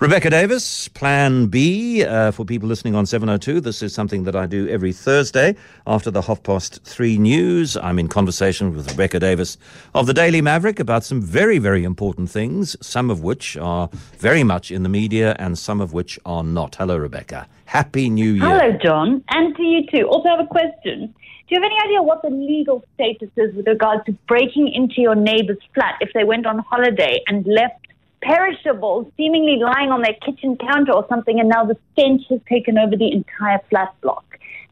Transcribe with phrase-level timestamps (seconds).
[0.00, 3.60] Rebecca Davis, Plan B uh, for people listening on 702.
[3.60, 5.54] This is something that I do every Thursday
[5.86, 7.76] after the half past three news.
[7.76, 9.58] I'm in conversation with Rebecca Davis
[9.94, 14.42] of the Daily Maverick about some very, very important things, some of which are very
[14.42, 16.76] much in the media and some of which are not.
[16.76, 17.46] Hello, Rebecca.
[17.66, 18.48] Happy New Year.
[18.48, 20.08] Hello, John, and to you too.
[20.08, 21.14] Also, have a question.
[21.48, 25.02] Do you have any idea what the legal status is with regards to breaking into
[25.02, 27.86] your neighbor's flat if they went on holiday and left
[28.22, 32.78] perishables seemingly lying on their kitchen counter or something, and now the stench has taken
[32.78, 34.24] over the entire flat block.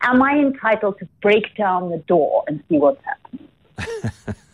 [0.03, 3.49] Am I entitled to break down the door and see what's happening?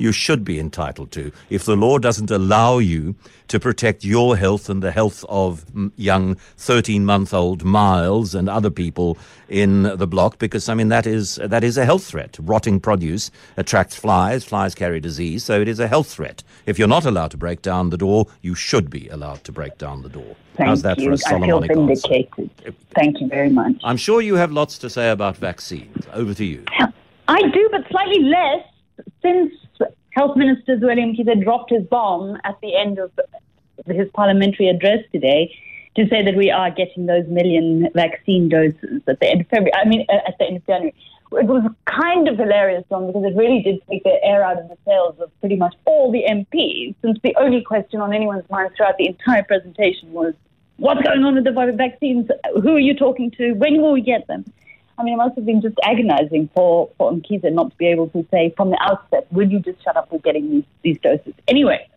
[0.00, 3.14] you should be entitled to if the law doesn't allow you
[3.48, 5.64] to protect your health and the health of
[5.96, 9.18] young 13 month old Miles and other people
[9.48, 13.30] in the block because I mean that is that is a health threat rotting produce
[13.56, 17.30] attracts flies flies carry disease so it is a health threat if you're not allowed
[17.32, 20.68] to break down the door you should be allowed to break down the door Thank
[20.68, 21.06] how's that you.
[21.06, 22.50] for a I feel vindicated.
[22.64, 22.74] answer?
[22.94, 23.74] Thank you very much.
[23.84, 26.64] I'm sure you have lots to say about vaccines over to you
[27.30, 28.64] I do, but slightly less
[29.22, 29.52] since
[30.12, 33.12] Health Minister William Mkhize dropped his bomb at the end of
[33.86, 35.54] his parliamentary address today
[35.96, 39.74] to say that we are getting those million vaccine doses at the end of February.
[39.74, 40.94] I mean, uh, at the end of January.
[41.32, 44.68] It was kind of hilarious, John, because it really did take the air out of
[44.68, 48.72] the sails of pretty much all the MPs, since the only question on anyone's mind
[48.76, 50.34] throughout the entire presentation was,
[50.78, 52.28] what's going on with the vaccines?
[52.60, 53.52] Who are you talking to?
[53.52, 54.44] When will we get them?
[55.00, 58.08] I mean, it must have been just agonizing for, for Mkhize not to be able
[58.10, 61.32] to say from the outset, will you just shut up with getting these, these doses?
[61.48, 61.88] Anyway,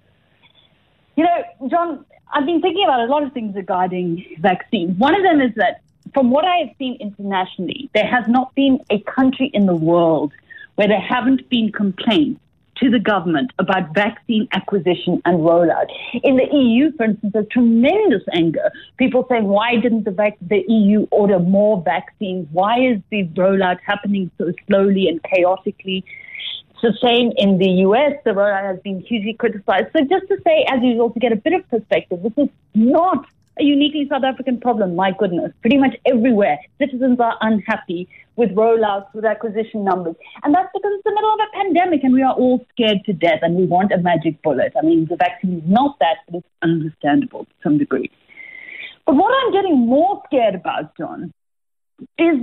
[1.18, 4.98] you know, John, I've been thinking about a lot of things regarding vaccines.
[4.98, 5.82] One of them is that
[6.14, 10.32] from what I have seen internationally, there has not been a country in the world
[10.76, 12.40] where there haven't been complaints
[12.78, 15.88] to the government about vaccine acquisition and rollout.
[16.24, 18.72] In the EU, for instance, there's tremendous anger.
[18.98, 22.48] People saying, why didn't the, vac- the EU order more vaccines?
[22.52, 26.04] Why is the rollout happening so slowly and chaotically?
[26.82, 28.14] The same in the US.
[28.26, 29.88] The rollout has been hugely criticized.
[29.94, 33.26] So just to say, as usual, to get a bit of perspective, this is not
[33.60, 35.52] a uniquely South African problem, my goodness.
[35.62, 40.16] Pretty much everywhere, citizens are unhappy with rollouts, with acquisition numbers.
[40.44, 43.14] And that's because it's the middle of a pandemic and we are all scared to
[43.14, 44.74] death and we want a magic bullet.
[44.76, 48.10] I mean, the vaccine is not that, but it's understandable to some degree.
[49.06, 51.32] But what I'm getting more scared about, John,
[52.18, 52.38] is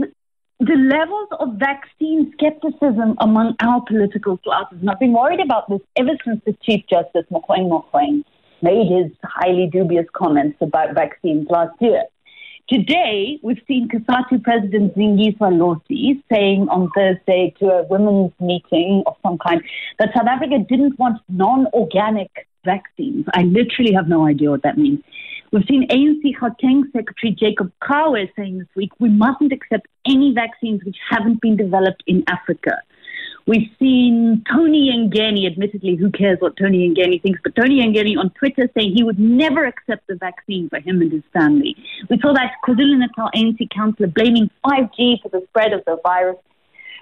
[0.61, 4.79] the levels of vaccine skepticism among our political classes.
[4.81, 8.25] And I've been worried about this ever since the Chief Justice, Mogoeng Mogoeng,
[8.63, 12.05] made his highly dubious comments about vaccines last year.
[12.69, 19.17] Today, we've seen COSATU President Zingiswa Losi saying on Thursday to a women's meeting of
[19.25, 19.61] some kind
[19.99, 22.31] that South Africa didn't want non organic
[22.65, 23.27] vaccines.
[23.35, 25.01] I literally have no idea what that means.
[25.53, 30.85] We've seen ANC Gauteng Secretary Jacob Khawe saying this week we mustn't accept any vaccines
[30.85, 32.81] which haven't been developed in Africa.
[33.51, 38.31] We've seen Tony Yengeni, admittedly, who cares what Tony Yengeni thinks, but Tony Yengeni on
[38.31, 41.75] Twitter saying he would never accept the vaccine for him and his family.
[42.09, 46.37] We saw that KwaZulu-Natal ANC councillor blaming 5G for the spread of the virus.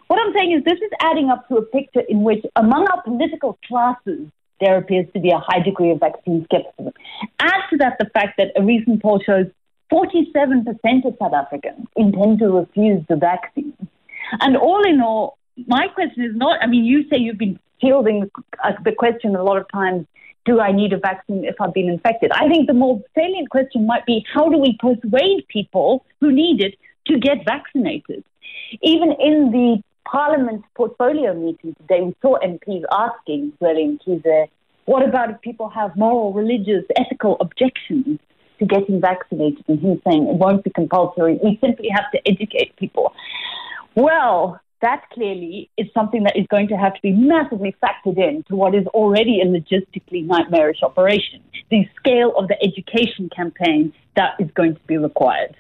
[0.07, 3.03] What I'm saying is this is adding up to a picture in which among our
[3.03, 4.29] political classes,
[4.59, 6.95] there appears to be a high degree of vaccine skepticism.
[7.41, 9.49] Add to that the fact that a recent poll shows
[9.93, 10.65] 47%
[11.05, 13.75] of South Africans intend to refuse the vaccine.
[14.41, 18.31] And all in all, my question is not, I mean, you say you've been fielding
[18.65, 20.07] uh, the question a lot of times
[20.45, 22.31] do I need a vaccine if I've been infected?
[22.33, 26.63] I think the more salient question might be how do we persuade people who need
[26.63, 26.75] it
[27.09, 28.25] to get vaccinated?
[28.83, 34.49] Even in the Parliament portfolio meeting today, we saw MPs asking Zweli Mkhize,
[34.87, 38.19] what about if people have moral, religious, ethical objections
[38.59, 39.63] to getting vaccinated?
[39.69, 41.39] And him saying it won't be compulsory.
[41.45, 43.13] We simply have to educate people.
[43.95, 48.45] Well, that clearly is something that is going to have to be massively factored in
[48.45, 51.43] to what is already a logistically nightmarish operation.
[51.71, 55.57] The scale of the education campaign that is going to be required.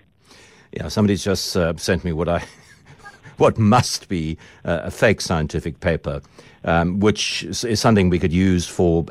[0.73, 2.44] Yeah, somebody's just uh, sent me what I,
[3.38, 6.21] what must be a fake scientific paper,
[6.64, 9.05] um, which is, is, something we could use for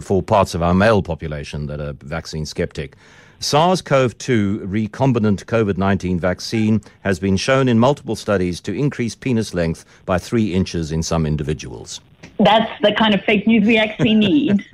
[0.00, 2.96] for parts of our male population that are vaccine skeptic.
[3.42, 9.16] SARS CoV 2 recombinant COVID 19 vaccine has been shown in multiple studies to increase
[9.16, 12.00] penis length by three inches in some individuals.
[12.38, 14.64] That's the kind of fake news we actually need.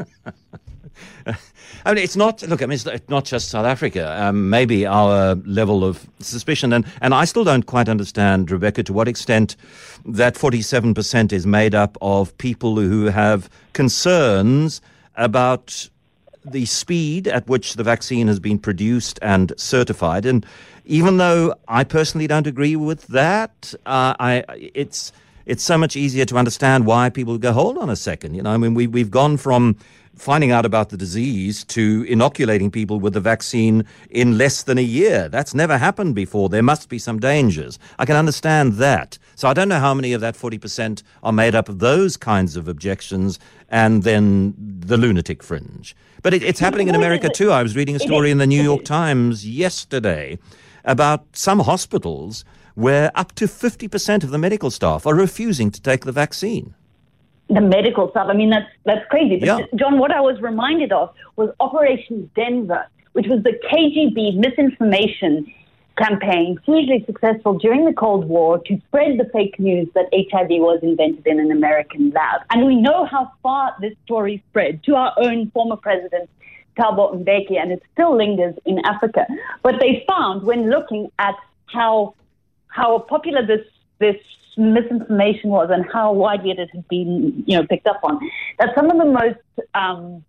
[1.26, 2.42] I mean, it's not.
[2.42, 4.22] Look, I mean, it's not just South Africa.
[4.22, 8.92] Um, maybe our level of suspicion, and and I still don't quite understand, Rebecca, to
[8.92, 9.56] what extent
[10.04, 14.82] that forty-seven percent is made up of people who have concerns
[15.16, 15.88] about
[16.44, 20.24] the speed at which the vaccine has been produced and certified.
[20.24, 20.44] And
[20.84, 24.44] even though I personally don't agree with that, uh, I
[24.74, 25.12] it's
[25.48, 28.34] it's so much easier to understand why people go, hold on a second.
[28.34, 29.76] You know, I mean, we we've gone from
[30.14, 34.82] finding out about the disease to inoculating people with the vaccine in less than a
[34.82, 35.28] year.
[35.28, 36.48] That's never happened before.
[36.48, 37.78] There must be some dangers.
[37.98, 39.16] I can understand that.
[39.36, 42.56] So I don't know how many of that 40% are made up of those kinds
[42.56, 45.94] of objections and then the lunatic fringe.
[46.22, 47.52] But it, it's happening in America too.
[47.52, 50.38] I was reading a story in the New York Times yesterday
[50.84, 52.44] about some hospitals
[52.78, 56.74] where up to 50% of the medical staff are refusing to take the vaccine
[57.50, 59.38] the medical staff, I mean, that's that's crazy.
[59.38, 59.58] But yeah.
[59.74, 65.50] John, what I was reminded of was Operation Denver, which was the KGB misinformation
[65.96, 70.80] campaign, hugely successful during the Cold War to spread the fake news that HIV was
[70.82, 72.42] invented in an American lab.
[72.50, 76.30] And we know how far this story spread to our own former president,
[76.78, 79.26] Thabo Mbeki, and it still lingers in Africa.
[79.62, 81.34] But they found when looking at
[81.66, 82.14] how
[82.68, 83.66] how popular this
[83.98, 84.16] this
[84.56, 88.18] misinformation was and how widely it had been, you know, picked up on.
[88.58, 90.24] That some of the most um,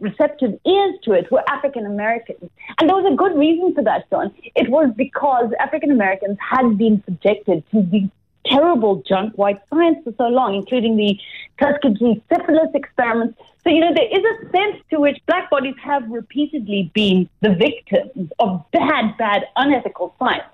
[0.00, 2.50] receptive ears to it were African Americans.
[2.78, 4.32] And there was a good reason for that, John.
[4.54, 8.08] It was because African Americans had been subjected to the
[8.46, 11.18] terrible junk white science for so long, including the
[11.58, 13.38] Tuskegee syphilis experiments.
[13.62, 17.54] So, you know, there is a sense to which black bodies have repeatedly been the
[17.54, 20.44] victims of bad, bad, unethical science.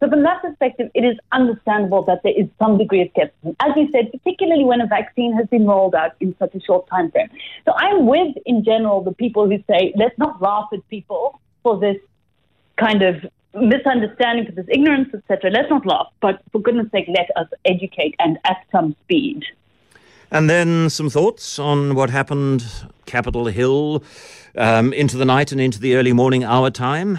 [0.00, 3.76] So from that perspective, it is understandable that there is some degree of skepticism, as
[3.76, 7.10] you said, particularly when a vaccine has been rolled out in such a short time
[7.10, 7.28] frame.
[7.64, 11.78] So I'm with, in general, the people who say, let's not laugh at people for
[11.78, 11.96] this
[12.76, 15.50] kind of misunderstanding, for this ignorance, etc.
[15.50, 19.44] Let's not laugh, but for goodness sake, let us educate and at some speed.
[20.30, 22.64] And then some thoughts on what happened
[23.06, 24.04] Capitol Hill
[24.56, 27.18] um, into the night and into the early morning hour time.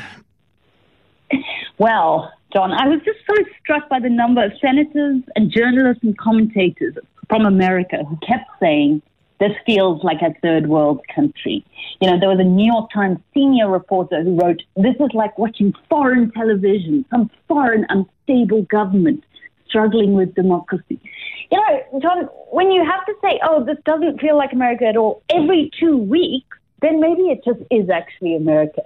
[1.79, 6.17] Well, John, I was just so struck by the number of senators and journalists and
[6.17, 6.95] commentators
[7.27, 9.03] from America who kept saying,
[9.39, 11.63] this feels like a third world country.
[12.01, 15.37] You know, there was a New York Times senior reporter who wrote, This is like
[15.37, 19.23] watching foreign television, some foreign unstable government
[19.67, 20.99] struggling with democracy.
[21.51, 24.97] You know, John, when you have to say, Oh, this doesn't feel like America at
[24.97, 28.81] all, every two weeks, then maybe it just is actually America.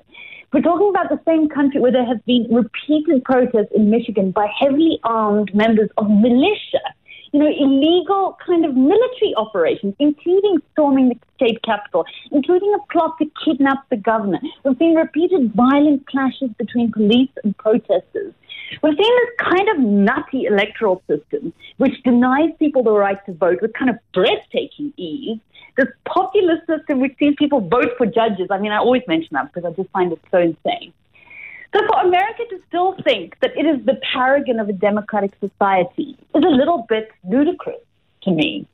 [0.54, 4.48] We're talking about the same country where there have been repeated protests in Michigan by
[4.60, 6.94] heavily armed members of militia.
[7.32, 13.16] You know, illegal kind of military operations, including storming the state capitol, including a plot
[13.20, 14.40] to kidnap the governor.
[14.64, 18.36] We've seen repeated violent clashes between police and protesters.
[18.84, 23.64] We've seen this kind of nutty electoral system, which denies people the right to vote
[23.64, 25.40] with kind of breathtaking ease,
[25.78, 28.48] this populist system which sees people vote for judges.
[28.52, 30.94] I mean, I always mention that because I just find it so insane.
[31.74, 36.16] So for America to still think that it is the paragon of a democratic society
[36.36, 37.82] is a little bit ludicrous
[38.24, 38.68] to me.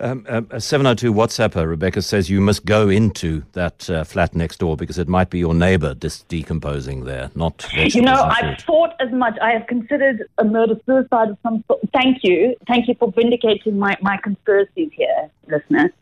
[0.00, 4.76] Um, uh, 702 WhatsApper, Rebecca says you must go into that uh, flat next door
[4.76, 9.10] because it might be your neighbor dis- decomposing there, not You know, I've thought as
[9.10, 9.36] much.
[9.42, 11.80] I have considered a murder suicide of some sort.
[11.92, 12.54] Thank you.
[12.68, 15.92] Thank you for vindicating my, my conspiracies here, listener.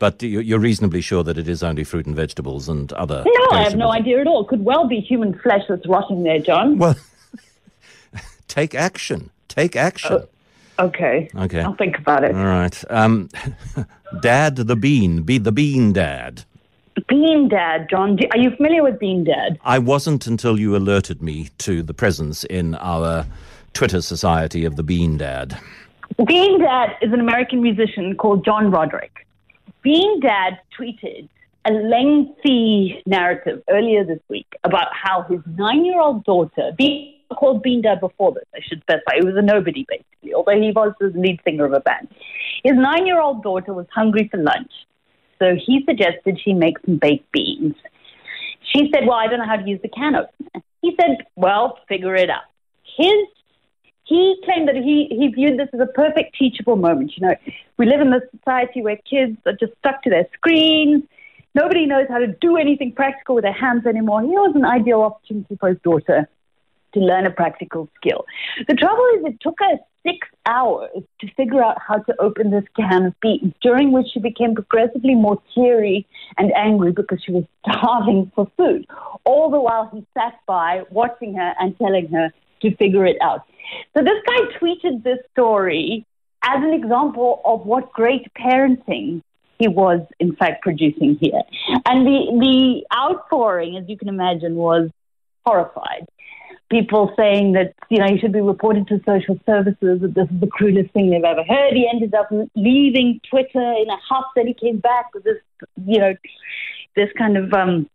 [0.00, 3.22] But you're reasonably sure that it is only fruit and vegetables and other.
[3.24, 4.44] No, I have no idea at all.
[4.44, 6.78] It could well be human flesh that's rotting there, John.
[6.78, 6.96] Well,
[8.48, 9.30] take action.
[9.46, 10.12] Take action.
[10.12, 10.26] Uh,
[10.80, 11.28] Okay.
[11.34, 11.60] Okay.
[11.60, 12.34] I'll think about it.
[12.34, 12.84] All right.
[12.90, 13.28] Um,
[14.22, 16.44] Dad the Bean, be the Bean Dad.
[17.08, 18.18] Bean Dad, John.
[18.32, 19.58] Are you familiar with Bean Dad?
[19.62, 23.26] I wasn't until you alerted me to the presence in our
[23.72, 25.58] Twitter society of the Bean Dad.
[26.26, 29.26] Bean Dad is an American musician called John Roderick.
[29.82, 31.28] Bean Dad tweeted
[31.66, 37.62] a lengthy narrative earlier this week about how his nine year old daughter, Bean called
[37.62, 39.16] Bean Dad before this, I should specify.
[39.18, 42.08] He was a nobody, basically, although he was the lead singer of a band.
[42.64, 44.72] His nine year old daughter was hungry for lunch,
[45.38, 47.74] so he suggested she make some baked beans.
[48.74, 50.62] She said, Well, I don't know how to use the can opener.
[50.82, 52.42] He said, Well, figure it out.
[52.96, 53.26] His
[54.04, 57.12] he claimed that he, he viewed this as a perfect teachable moment.
[57.16, 57.34] You know,
[57.76, 61.04] we live in this society where kids are just stuck to their screens.
[61.54, 64.22] Nobody knows how to do anything practical with their hands anymore.
[64.22, 66.28] Here was an ideal opportunity for his daughter
[66.94, 68.24] to learn a practical skill.
[68.68, 72.64] The trouble is, it took her six hours to figure out how to open this
[72.76, 76.06] can of beans, during which she became progressively more teary
[76.38, 78.86] and angry because she was starving for food.
[79.24, 82.32] All the while, he sat by watching her and telling her
[82.62, 83.46] to figure it out.
[83.96, 86.04] So this guy tweeted this story
[86.42, 89.22] as an example of what great parenting
[89.58, 91.42] he was in fact producing here.
[91.86, 94.90] And the, the outpouring, as you can imagine, was
[95.44, 96.06] horrified.
[96.70, 100.40] People saying that, you know, he should be reported to social services, that this is
[100.40, 101.72] the cruelest thing they've ever heard.
[101.72, 105.38] He ended up leaving Twitter in a huff that he came back with this,
[105.84, 106.14] you know,
[106.94, 107.90] this kind of um,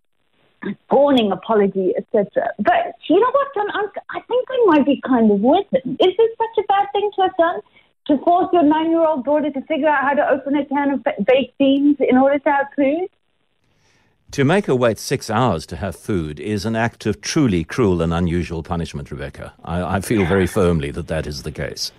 [0.90, 2.50] fawning apology, etc.
[2.60, 3.68] But you know what, John?
[4.10, 5.98] I think I might be kind of with him.
[6.00, 7.62] Is this such a bad thing to have done?
[8.08, 11.58] To force your nine-year-old daughter to figure out how to open a can of baked
[11.58, 13.08] beans in order to have food?
[14.36, 18.02] To make her wait six hours to have food is an act of truly cruel
[18.02, 19.54] and unusual punishment, Rebecca.
[19.64, 21.94] I, I feel very firmly that that is the case.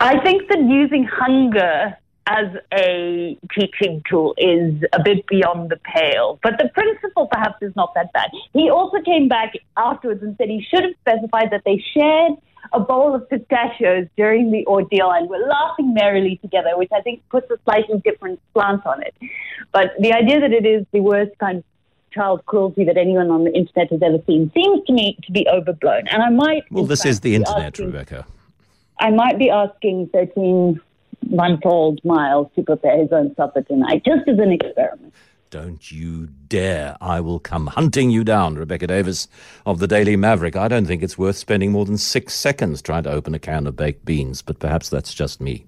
[0.00, 1.94] I think that using hunger
[2.26, 6.40] as a teaching tool is a bit beyond the pale.
[6.42, 8.30] But the principle perhaps is not that bad.
[8.54, 12.38] He also came back afterwards and said he should have specified that they shared
[12.72, 17.22] a bowl of pistachios during the ordeal and were laughing merrily together, which I think
[17.28, 19.14] puts a slightly different slant on it.
[19.72, 21.64] But the idea that it is the worst kind of
[22.12, 25.46] child cruelty that anyone on the internet has ever seen seems to me to be
[25.48, 26.08] overblown.
[26.08, 26.64] And I might.
[26.70, 28.26] Well, this is the internet, asking, Rebecca.
[29.00, 30.80] I might be asking 13
[31.30, 35.12] month old Miles to prepare his own supper tonight, just as an experiment.
[35.50, 36.96] Don't you dare.
[37.00, 39.28] I will come hunting you down, Rebecca Davis
[39.66, 40.56] of the Daily Maverick.
[40.56, 43.66] I don't think it's worth spending more than six seconds trying to open a can
[43.66, 45.66] of baked beans, but perhaps that's just me.